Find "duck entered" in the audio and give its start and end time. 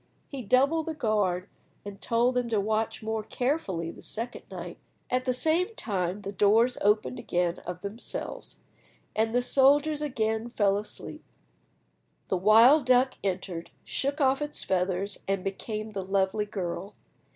12.87-13.69